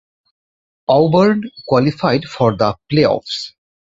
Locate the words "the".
2.57-2.75